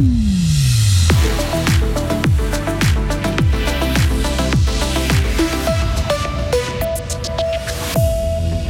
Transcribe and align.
Mm-hmm. 0.00 0.29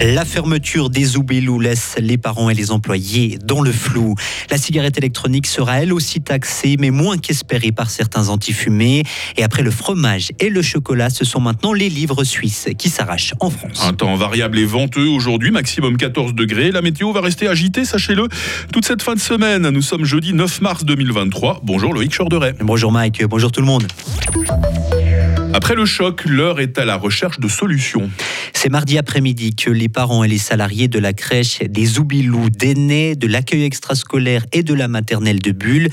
La 0.00 0.24
fermeture 0.24 0.90
des 0.90 1.16
Oubelou 1.16 1.58
laisse 1.58 1.96
les 1.98 2.18
parents 2.18 2.50
et 2.50 2.54
les 2.54 2.70
employés 2.70 3.36
dans 3.42 3.60
le 3.60 3.72
flou. 3.72 4.14
La 4.48 4.56
cigarette 4.56 4.96
électronique 4.96 5.48
sera 5.48 5.82
elle 5.82 5.92
aussi 5.92 6.20
taxée, 6.20 6.76
mais 6.78 6.90
moins 6.90 7.18
qu'espérée 7.18 7.72
par 7.72 7.90
certains 7.90 8.28
antifumés. 8.28 9.02
Et 9.36 9.42
après 9.42 9.62
le 9.62 9.72
fromage 9.72 10.30
et 10.38 10.50
le 10.50 10.62
chocolat, 10.62 11.10
ce 11.10 11.24
sont 11.24 11.40
maintenant 11.40 11.72
les 11.72 11.88
livres 11.88 12.22
suisses 12.22 12.68
qui 12.78 12.90
s'arrachent 12.90 13.34
en 13.40 13.50
France. 13.50 13.82
Un 13.84 13.92
temps 13.92 14.14
variable 14.14 14.60
et 14.60 14.64
venteux 14.64 15.08
aujourd'hui, 15.08 15.50
maximum 15.50 15.96
14 15.96 16.32
degrés. 16.34 16.70
La 16.70 16.80
météo 16.82 17.12
va 17.12 17.20
rester 17.20 17.48
agitée, 17.48 17.84
sachez-le, 17.84 18.28
toute 18.72 18.84
cette 18.84 19.02
fin 19.02 19.14
de 19.14 19.20
semaine. 19.20 19.68
Nous 19.68 19.82
sommes 19.82 20.04
jeudi 20.04 20.32
9 20.32 20.60
mars 20.60 20.84
2023. 20.84 21.62
Bonjour 21.64 21.92
Loïc 21.92 22.16
Chorderet. 22.16 22.54
Bonjour 22.60 22.92
Mike, 22.92 23.24
bonjour 23.24 23.50
tout 23.50 23.60
le 23.60 23.66
monde. 23.66 23.88
Après 25.54 25.74
le 25.74 25.86
choc, 25.86 26.24
l'heure 26.26 26.60
est 26.60 26.78
à 26.78 26.84
la 26.84 26.96
recherche 26.96 27.40
de 27.40 27.48
solutions. 27.48 28.10
C'est 28.52 28.68
mardi 28.68 28.98
après-midi 28.98 29.54
que 29.54 29.70
les 29.70 29.88
parents 29.88 30.22
et 30.22 30.28
les 30.28 30.38
salariés 30.38 30.88
de 30.88 30.98
la 30.98 31.12
crèche 31.12 31.60
des 31.60 31.98
Oubilous, 31.98 32.50
d'Aînés, 32.50 33.16
de 33.16 33.26
l'accueil 33.26 33.64
extrascolaire 33.64 34.44
et 34.52 34.62
de 34.62 34.74
la 34.74 34.88
maternelle 34.88 35.40
de 35.40 35.52
Bulle 35.52 35.88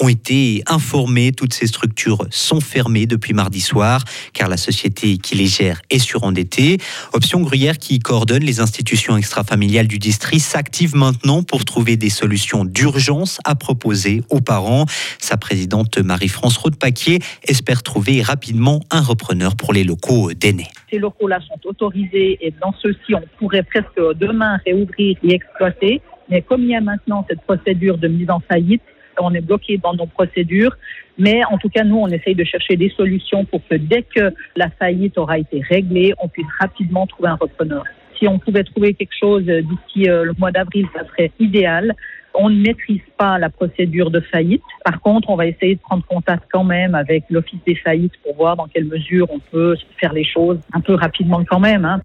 ont 0.00 0.08
été 0.08 0.62
informés. 0.66 1.32
Toutes 1.32 1.54
ces 1.54 1.66
structures 1.66 2.26
sont 2.30 2.60
fermées 2.60 3.06
depuis 3.06 3.32
mardi 3.32 3.60
soir 3.60 4.02
car 4.32 4.48
la 4.48 4.56
société 4.56 5.18
qui 5.18 5.36
les 5.36 5.46
gère 5.46 5.80
est 5.90 5.98
surendettée. 5.98 6.78
Option 7.12 7.40
Gruyère 7.40 7.78
qui 7.78 7.98
coordonne 7.98 8.42
les 8.42 8.60
institutions 8.60 9.16
extrafamiliales 9.16 9.86
du 9.86 9.98
district 9.98 10.40
s'active 10.40 10.96
maintenant 10.96 11.42
pour 11.42 11.64
trouver 11.64 11.96
des 11.96 12.10
solutions 12.10 12.64
d'urgence 12.64 13.38
à 13.44 13.54
proposer 13.54 14.22
aux 14.30 14.40
parents. 14.40 14.86
Sa 15.20 15.36
présidente 15.36 15.98
Marie-France 15.98 16.56
Rodepaquier 16.56 17.20
espère 17.44 17.82
trouver 17.82 18.22
rapidement 18.22 18.80
un 18.94 19.00
repreneur 19.00 19.56
pour 19.56 19.72
les 19.72 19.82
locaux 19.82 20.32
d'aînés. 20.32 20.68
Ces 20.90 20.98
locaux-là 20.98 21.40
sont 21.40 21.58
autorisés 21.68 22.38
et 22.40 22.52
dans 22.62 22.72
ceux-ci, 22.80 23.14
on 23.14 23.22
pourrait 23.38 23.64
presque 23.64 24.00
demain 24.16 24.58
réouvrir 24.64 25.16
et 25.22 25.34
exploiter. 25.34 26.00
Mais 26.30 26.42
comme 26.42 26.62
il 26.62 26.70
y 26.70 26.76
a 26.76 26.80
maintenant 26.80 27.26
cette 27.28 27.42
procédure 27.42 27.98
de 27.98 28.08
mise 28.08 28.30
en 28.30 28.40
faillite, 28.40 28.82
on 29.20 29.34
est 29.34 29.40
bloqué 29.40 29.78
dans 29.78 29.94
nos 29.94 30.06
procédures. 30.06 30.76
Mais 31.18 31.44
en 31.44 31.58
tout 31.58 31.68
cas, 31.68 31.84
nous, 31.84 31.98
on 31.98 32.08
essaye 32.08 32.34
de 32.34 32.44
chercher 32.44 32.76
des 32.76 32.90
solutions 32.90 33.44
pour 33.44 33.60
que 33.68 33.74
dès 33.74 34.02
que 34.02 34.32
la 34.56 34.70
faillite 34.70 35.18
aura 35.18 35.38
été 35.38 35.60
réglée, 35.60 36.14
on 36.22 36.28
puisse 36.28 36.46
rapidement 36.60 37.06
trouver 37.06 37.28
un 37.28 37.36
repreneur. 37.36 37.84
Si 38.18 38.28
on 38.28 38.38
pouvait 38.38 38.64
trouver 38.64 38.94
quelque 38.94 39.14
chose 39.18 39.44
d'ici 39.44 40.08
euh, 40.08 40.24
le 40.24 40.32
mois 40.38 40.52
d'avril, 40.52 40.86
ça 40.94 41.04
serait 41.08 41.32
idéal. 41.40 41.94
On 42.34 42.50
ne 42.50 42.60
maîtrise 42.60 43.02
pas 43.16 43.38
la 43.38 43.48
procédure 43.48 44.10
de 44.10 44.20
faillite. 44.20 44.62
Par 44.84 45.00
contre, 45.00 45.30
on 45.30 45.36
va 45.36 45.46
essayer 45.46 45.76
de 45.76 45.80
prendre 45.80 46.04
contact 46.04 46.44
quand 46.52 46.64
même 46.64 46.94
avec 46.94 47.24
l'Office 47.30 47.60
des 47.64 47.76
faillites 47.76 48.14
pour 48.22 48.34
voir 48.34 48.56
dans 48.56 48.66
quelle 48.66 48.86
mesure 48.86 49.28
on 49.30 49.38
peut 49.38 49.76
faire 50.00 50.12
les 50.12 50.24
choses 50.24 50.58
un 50.72 50.80
peu 50.80 50.94
rapidement 50.94 51.44
quand 51.44 51.60
même. 51.60 51.84
Hein 51.84 52.00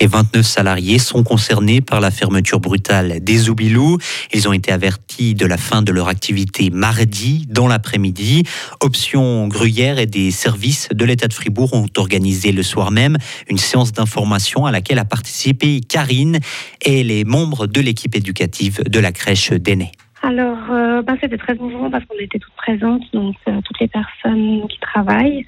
et 0.00 0.06
29 0.06 0.44
salariés 0.44 0.98
sont 0.98 1.22
concernés 1.22 1.80
par 1.80 2.00
la 2.00 2.10
fermeture 2.10 2.60
brutale 2.60 3.20
des 3.22 3.48
Oubilous. 3.48 3.98
Ils 4.32 4.48
ont 4.48 4.52
été 4.52 4.72
avertis 4.72 5.34
de 5.34 5.46
la 5.46 5.56
fin 5.56 5.82
de 5.82 5.92
leur 5.92 6.08
activité 6.08 6.70
mardi 6.70 7.46
dans 7.48 7.68
l'après-midi. 7.68 8.44
Option 8.80 9.48
Gruyère 9.48 9.98
et 9.98 10.06
des 10.06 10.30
services 10.30 10.88
de 10.92 11.04
l'État 11.04 11.28
de 11.28 11.32
Fribourg 11.32 11.72
ont 11.74 11.86
organisé 11.96 12.52
le 12.52 12.62
soir 12.62 12.90
même 12.90 13.16
une 13.48 13.58
séance 13.58 13.92
d'information 13.92 14.66
à 14.66 14.72
laquelle 14.72 14.98
a 14.98 15.04
participé 15.04 15.80
Karine 15.80 16.38
et 16.84 17.04
les 17.04 17.24
membres 17.24 17.66
de 17.66 17.80
l'équipe 17.80 18.14
éducative 18.14 18.82
de 18.84 19.00
la 19.00 19.12
crèche 19.12 19.52
d'Aînés. 19.52 19.92
Alors, 20.22 20.58
euh, 20.70 21.02
ben, 21.02 21.18
c'était 21.20 21.36
très 21.36 21.54
émouvant 21.54 21.90
parce 21.90 22.04
qu'on 22.06 22.18
était 22.18 22.38
toutes 22.38 22.54
présentes, 22.54 23.02
donc 23.12 23.36
euh, 23.46 23.60
toutes 23.62 23.78
les 23.78 23.88
personnes 23.88 24.66
qui 24.68 24.78
travaillent. 24.80 25.44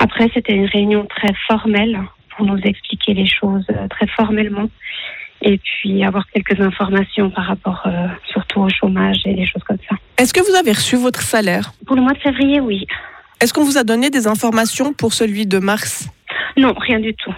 Après, 0.00 0.28
c'était 0.34 0.54
une 0.54 0.66
réunion 0.66 1.06
très 1.06 1.32
formelle 1.46 2.00
pour 2.36 2.46
nous 2.46 2.58
expliquer 2.58 3.14
les 3.14 3.28
choses 3.28 3.64
euh, 3.70 3.88
très 3.88 4.06
formellement 4.08 4.68
et 5.42 5.58
puis 5.58 6.02
avoir 6.04 6.26
quelques 6.28 6.60
informations 6.60 7.30
par 7.30 7.46
rapport 7.46 7.82
euh, 7.86 8.08
surtout 8.30 8.60
au 8.60 8.68
chômage 8.68 9.18
et 9.26 9.34
des 9.34 9.46
choses 9.46 9.62
comme 9.64 9.78
ça. 9.88 9.96
Est-ce 10.18 10.32
que 10.32 10.40
vous 10.40 10.56
avez 10.56 10.72
reçu 10.72 10.96
votre 10.96 11.22
salaire? 11.22 11.72
Pour 11.86 11.96
le 11.96 12.02
mois 12.02 12.14
de 12.14 12.18
février, 12.18 12.60
oui. 12.60 12.86
Est-ce 13.40 13.52
qu'on 13.52 13.64
vous 13.64 13.76
a 13.76 13.84
donné 13.84 14.08
des 14.08 14.26
informations 14.26 14.94
pour 14.94 15.12
celui 15.12 15.46
de 15.46 15.58
mars? 15.58 16.08
Non, 16.56 16.74
rien 16.78 17.00
du 17.00 17.14
tout. 17.14 17.34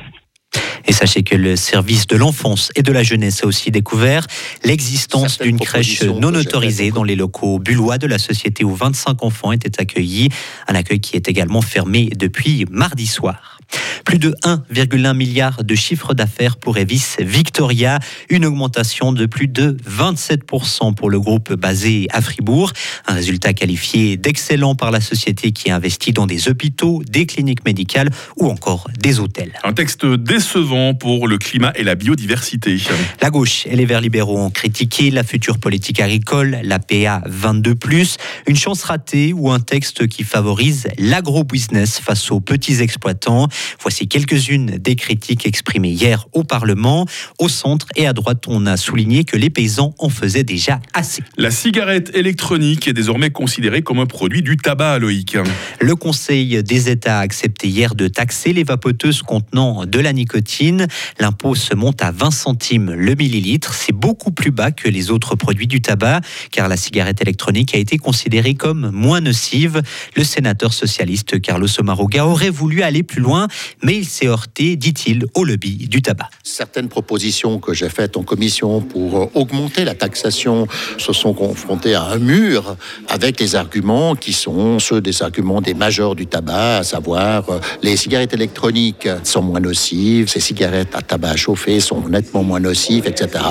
Et 0.87 0.93
sachez 0.93 1.23
que 1.23 1.35
le 1.35 1.57
service 1.57 2.07
de 2.07 2.17
l'enfance 2.17 2.71
et 2.77 2.83
de 2.83 2.93
la 2.93 3.03
jeunesse 3.03 3.43
a 3.43 3.47
aussi 3.47 3.71
découvert 3.71 4.27
l'existence 4.65 5.39
d'une 5.39 5.59
crèche 5.59 6.03
non 6.03 6.35
autorisée 6.35 6.91
dans 6.93 7.05
les 7.05 7.17
locaux 7.17 7.59
bullois 7.59 7.99
de 7.99 8.07
la 8.07 8.19
société 8.19 8.65
où 8.65 8.75
25 8.75 9.23
enfants 9.23 9.53
étaient 9.53 9.81
accueillis. 9.81 10.31
Un 10.67 10.75
accueil 10.75 11.01
qui 11.01 11.17
est 11.17 11.29
également 11.29 11.61
fermé 11.61 12.09
depuis 12.17 12.65
mardi 12.71 13.07
soir. 13.07 13.58
Plus 14.05 14.19
de 14.19 14.35
1,1 14.43 15.15
milliard 15.15 15.65
de 15.65 15.75
chiffre 15.75 16.15
d'affaires 16.15 16.57
pour 16.57 16.79
Evis 16.79 17.17
Victoria, 17.19 17.99
une 18.31 18.47
augmentation 18.47 19.13
de 19.13 19.27
plus 19.27 19.49
de 19.49 19.77
27% 19.87 20.95
pour 20.95 21.11
le 21.11 21.21
groupe 21.21 21.53
basé 21.53 22.07
à 22.11 22.23
Fribourg. 22.23 22.73
Un 23.07 23.13
résultat 23.13 23.53
qualifié 23.53 24.17
d'excellent 24.17 24.75
par 24.75 24.91
la 24.91 25.03
société 25.03 25.53
qui 25.53 25.71
investit 25.71 26.13
dans 26.13 26.27
des 26.27 26.49
hôpitaux, 26.49 27.03
des 27.07 27.27
cliniques 27.27 27.67
médicales 27.67 28.09
ou 28.39 28.49
encore 28.49 28.89
des 28.99 29.21
hôtels. 29.21 29.53
Un 29.63 29.75
texte 29.75 30.07
décevant 30.07 30.95
pour 30.95 31.29
le 31.29 31.37
climat 31.37 31.73
et 31.77 31.83
la 31.83 31.95
biodiversité. 31.95 32.79
La 33.21 33.29
gauche 33.29 33.67
et 33.67 33.77
les 33.77 33.85
Verts 33.85 34.01
libéraux 34.01 34.39
ont 34.39 34.51
critiqué 34.51 35.11
la 35.11 35.23
future 35.23 35.59
politique 35.59 36.01
agricole, 36.01 36.59
la 36.63 36.79
PA 36.79 37.23
22+, 37.29 38.17
une 38.47 38.57
chance 38.57 38.85
ratée 38.85 39.35
ou 39.35 39.51
un 39.51 39.61
texte 39.61 40.07
qui 40.09 40.25
favorise 40.25 40.89
l'agro-business 40.99 42.01
face 42.01 42.31
aux 42.31 42.41
petits 42.41 42.81
exploitants. 42.81 43.49
Voici 43.81 44.09
quelques-unes 44.09 44.79
des 44.79 44.97
critiques 44.97 45.47
exprimées 45.47 45.91
hier 45.91 46.27
au 46.33 46.45
Parlement. 46.45 47.07
Au 47.39 47.49
centre 47.49 47.87
et 47.97 48.07
à 48.07 48.13
droite, 48.13 48.45
on 48.47 48.67
a 48.67 48.77
souligné 48.77 49.25
que 49.25 49.37
les 49.37 49.51
paysans 49.51 49.95
en 49.99 50.09
faisaient 50.09 50.45
déjà 50.45 50.81
assez. 50.95 51.23
La 51.37 51.51
cigarette 51.51 52.11
électronique 52.15 52.89
est 52.89 52.93
désormais 52.93 53.31
considérée 53.31 53.83
comme 53.83 53.99
un 53.99 54.07
produit 54.07 54.43
du 54.43 54.57
tabac, 54.57 54.99
Loïc. 54.99 55.37
Le 55.81 55.97
Conseil 55.97 56.63
des 56.63 56.89
États 56.89 57.19
a 57.19 57.21
accepté 57.21 57.69
hier 57.69 57.95
de 57.95 58.09
taxer 58.09 58.53
les 58.53 58.65
vapoteuses 58.65 59.23
contenant 59.23 59.87
de 59.87 59.99
la 59.99 60.13
nicotine. 60.13 60.87
L'impôt 61.19 61.55
se 61.55 61.75
monte 61.75 62.03
à 62.03 62.11
20 62.11 62.31
centimes 62.31 62.93
le 62.93 63.15
millilitre. 63.15 63.75
C'est 63.75 63.93
beaucoup 63.93 64.31
plus 64.31 64.51
bas 64.51 64.71
que 64.71 64.89
les 64.89 65.11
autres 65.11 65.35
produits 65.35 65.67
du 65.67 65.81
tabac, 65.81 66.21
car 66.51 66.69
la 66.69 66.77
cigarette 66.77 67.21
électronique 67.21 67.75
a 67.75 67.79
été 67.79 67.97
considérée 67.99 68.55
comme 68.55 68.91
moins 68.91 69.21
nocive. 69.21 69.83
Le 70.17 70.25
sénateur 70.25 70.73
socialiste 70.73 71.41
Carlos 71.41 71.69
Omaroga 71.79 72.27
aurait 72.27 72.51
voulu 72.51 72.83
aller 72.83 73.03
plus 73.03 73.21
loin 73.21 73.48
mais 73.83 73.97
il 73.97 74.05
s'est 74.05 74.27
heurté, 74.27 74.77
dit-il, 74.77 75.27
au 75.35 75.45
lobby 75.45 75.89
du 75.89 76.03
tabac. 76.03 76.29
Certaines 76.43 76.89
propositions 76.89 77.59
que 77.59 77.75
j'ai 77.75 77.89
faites 77.89 78.17
en 78.17 78.23
commission 78.23 78.81
pour 78.81 79.31
augmenter 79.37 79.85
la 79.85 79.95
taxation 79.95 80.67
se 80.99 81.13
sont 81.13 81.35
confrontées 81.35 81.95
à 81.95 82.05
un 82.05 82.19
mur 82.19 82.77
avec 83.09 83.41
les 83.41 83.55
arguments 83.55 84.15
qui 84.15 84.33
sont 84.33 84.79
ceux 84.79 85.01
des 85.01 85.23
arguments 85.23 85.61
des 85.61 85.75
majeurs 85.75 86.15
du 86.15 86.27
tabac, 86.27 86.79
à 86.79 86.83
savoir 86.83 87.49
euh, 87.51 87.59
les 87.83 87.97
cigarettes 87.97 88.35
électroniques 88.35 89.09
sont 89.25 89.43
moins 89.43 89.61
nocives, 89.61 90.29
ces 90.29 90.41
cigarettes 90.41 90.95
à 90.95 91.03
tabac 91.03 91.37
chauffé 91.37 91.81
sont 91.81 92.09
nettement 92.09 92.43
moins 92.43 92.61
nocives, 92.61 93.07
etc. 93.07 93.45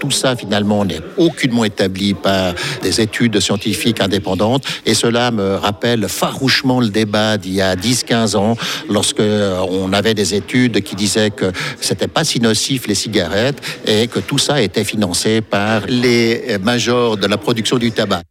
Tout 0.00 0.10
ça 0.10 0.36
finalement 0.36 0.84
n'est 0.84 1.00
aucunement 1.16 1.64
établi 1.64 2.14
par 2.14 2.54
des 2.82 3.00
études 3.00 3.40
scientifiques 3.40 4.00
indépendantes 4.00 4.64
et 4.86 4.94
cela 4.94 5.30
me 5.30 5.54
rappelle 5.56 6.08
farouchement 6.08 6.80
le 6.80 6.88
débat 6.88 7.36
d'il 7.36 7.54
y 7.54 7.60
a 7.60 7.74
10-15 7.76 8.36
ans 8.36 8.56
lorsque 8.88 9.20
euh, 9.20 9.43
on 9.68 9.92
avait 9.92 10.14
des 10.14 10.34
études 10.34 10.82
qui 10.82 10.94
disaient 10.94 11.30
que 11.30 11.52
c'était 11.80 12.08
pas 12.08 12.24
si 12.24 12.40
nocif 12.40 12.86
les 12.86 12.94
cigarettes 12.94 13.60
et 13.86 14.08
que 14.08 14.18
tout 14.20 14.38
ça 14.38 14.60
était 14.60 14.84
financé 14.84 15.40
par 15.40 15.86
les 15.86 16.58
majors 16.62 17.16
de 17.16 17.26
la 17.26 17.36
production 17.36 17.78
du 17.78 17.92
tabac. 17.92 18.22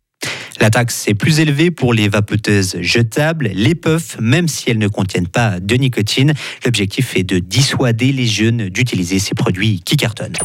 La 0.59 0.69
taxe 0.69 1.07
est 1.07 1.13
plus 1.13 1.39
élevée 1.39 1.71
pour 1.71 1.93
les 1.93 2.07
vapoteuses 2.07 2.77
jetables, 2.79 3.51
les 3.53 3.75
puffs, 3.75 4.17
même 4.19 4.47
si 4.47 4.69
elles 4.69 4.77
ne 4.77 4.87
contiennent 4.87 5.27
pas 5.27 5.59
de 5.59 5.75
nicotine. 5.75 6.33
L'objectif 6.63 7.17
est 7.17 7.23
de 7.23 7.39
dissuader 7.39 8.11
les 8.11 8.27
jeunes 8.27 8.69
d'utiliser 8.69 9.19
ces 9.19 9.35
produits 9.35 9.81
qui 9.83 9.97
cartonnent. 9.97 10.37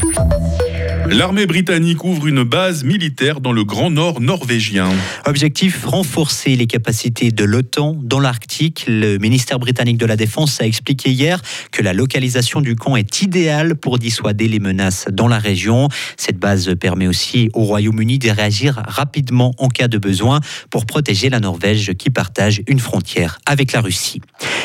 L'armée 1.11 1.47
britannique 1.47 2.05
ouvre 2.05 2.27
une 2.27 2.43
base 2.43 2.85
militaire 2.85 3.41
dans 3.41 3.53
le 3.53 3.65
Grand 3.65 3.91
Nord 3.91 4.21
norvégien. 4.21 4.91
Objectif 5.25 5.87
renforcer 5.87 6.55
les 6.55 6.67
capacités 6.67 7.31
de 7.31 7.45
l'OTAN 7.45 7.97
dans 8.03 8.21
l'Arctique. 8.21 8.85
Le 8.87 9.17
ministère 9.17 9.59
britannique 9.59 9.97
de 9.97 10.05
la 10.05 10.17
Défense 10.17 10.61
a 10.61 10.67
expliqué 10.67 11.11
hier 11.11 11.41
que 11.73 11.83
la 11.83 11.95
localisation 11.95 12.61
du 12.61 12.77
camp 12.77 12.95
est 12.95 13.23
idéale 13.23 13.75
pour 13.75 13.99
dissuader 13.99 14.49
les 14.49 14.59
menaces 14.59 15.07
dans 15.11 15.29
la 15.29 15.39
région. 15.39 15.89
Cette 16.19 16.39
base 16.39 16.75
permet 16.79 17.07
aussi 17.07 17.49
au 17.55 17.65
Royaume-Uni 17.65 18.19
de 18.19 18.29
réagir 18.29 18.83
rapidement 18.87 19.55
en 19.57 19.69
cas 19.69 19.89
de 19.89 19.97
besoin 19.97 20.41
pour 20.71 20.85
protéger 20.85 21.31
la 21.31 21.41
Norvège 21.41 21.95
qui 21.95 22.11
partage 22.11 22.61
une 22.67 22.81
frontière 22.81 23.39
avec 23.47 23.73
la 23.73 23.81
Russie. 23.81 24.21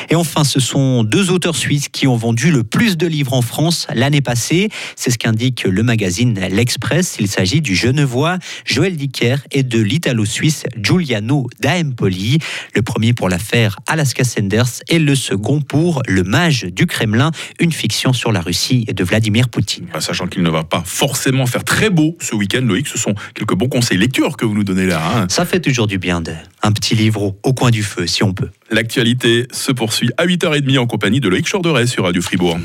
Et 0.10 0.16
enfin, 0.16 0.44
ce 0.44 0.60
sont 0.60 1.04
deux 1.04 1.32
auteurs 1.32 1.56
suisses 1.56 1.88
qui 1.88 2.06
ont 2.06 2.18
vendu 2.18 2.52
le 2.52 2.64
plus 2.64 2.98
de 2.98 3.08
livres 3.08 3.34
en 3.34 3.42
France 3.42 3.88
l'année 3.96 4.22
passée. 4.22 4.70
C'est 4.98 5.10
ce 5.10 5.18
qu'indique 5.18 5.64
le 5.64 5.84
magazine 5.84 6.33
L'Express. 6.34 7.18
Il 7.20 7.28
s'agit 7.28 7.62
du 7.62 7.76
Genevois 7.76 8.38
Joël 8.66 8.96
Dicker 8.96 9.38
et 9.52 9.64
de 9.64 9.80
l'Italo-Suisse 9.80 10.64
Giuliano 10.78 11.48
Daempoli. 11.60 12.40
Le 12.76 12.82
premier 12.82 13.14
pour 13.14 13.30
l'affaire 13.30 13.80
Alaska 13.88 14.24
Sanders 14.24 14.82
et 14.90 15.00
le 15.00 15.16
second 15.16 15.62
pour 15.62 16.02
Le 16.08 16.24
Mage 16.24 16.64
du 16.64 16.86
Kremlin, 16.86 17.32
une 17.60 17.72
fiction 17.72 18.14
sur 18.14 18.32
la 18.32 18.42
Russie 18.42 18.86
de 18.86 19.04
Vladimir 19.04 19.50
Poutine. 19.50 19.88
Ah, 19.94 20.02
sachant 20.02 20.28
qu'il 20.28 20.44
ne 20.44 20.50
va 20.50 20.64
pas 20.64 20.84
forcément 20.86 21.46
faire 21.46 21.64
très 21.64 21.90
beau 21.90 22.18
ce 22.20 22.36
week-end, 22.36 22.62
Loïc, 22.62 22.88
ce 22.88 22.98
sont 22.98 23.16
quelques 23.34 23.56
bons 23.56 23.70
conseils 23.70 23.98
lecture 23.98 24.38
que 24.38 24.46
vous 24.46 24.54
nous 24.54 24.64
donnez 24.64 24.86
là. 24.86 25.02
Hein. 25.16 25.28
Ça 25.30 25.46
fait 25.46 25.60
toujours 25.60 25.88
du 25.88 25.98
bien 25.98 26.22
de 26.22 26.34
un 26.64 26.72
petit 26.72 26.96
livre 26.96 27.36
au 27.44 27.54
coin 27.54 27.72
du 27.72 27.84
feu, 27.84 28.08
si 28.08 28.24
on 28.24 28.34
peut. 28.34 28.50
L'actualité 28.72 29.48
se 29.52 29.72
poursuit 29.72 30.10
à 30.18 30.26
8h30 30.26 30.80
en 30.80 30.88
compagnie 30.88 31.20
de 31.20 31.30
Loïc 31.30 31.50
Chorderet 31.50 31.88
sur 31.88 32.06
Radio 32.06 32.22
Fribourg. 32.22 32.58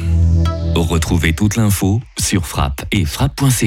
Retrouvez 0.82 1.32
toute 1.34 1.56
l'info 1.56 2.00
sur 2.18 2.46
frappe 2.46 2.84
et 2.92 3.04
frappe.ch. 3.04 3.64